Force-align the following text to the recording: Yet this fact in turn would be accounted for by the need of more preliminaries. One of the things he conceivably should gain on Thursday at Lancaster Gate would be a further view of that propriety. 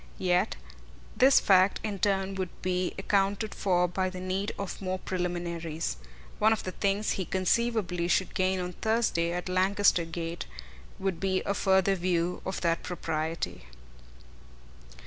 Yet 0.17 0.55
this 1.15 1.39
fact 1.39 1.79
in 1.83 1.99
turn 1.99 2.33
would 2.33 2.49
be 2.63 2.95
accounted 2.97 3.53
for 3.53 3.87
by 3.87 4.09
the 4.09 4.19
need 4.19 4.51
of 4.57 4.81
more 4.81 4.97
preliminaries. 4.97 5.97
One 6.39 6.51
of 6.51 6.63
the 6.63 6.71
things 6.71 7.11
he 7.11 7.23
conceivably 7.25 8.07
should 8.07 8.33
gain 8.33 8.59
on 8.59 8.73
Thursday 8.73 9.31
at 9.31 9.47
Lancaster 9.47 10.05
Gate 10.05 10.47
would 10.97 11.19
be 11.19 11.43
a 11.43 11.53
further 11.53 11.93
view 11.93 12.41
of 12.47 12.61
that 12.61 12.81
propriety. 12.81 13.67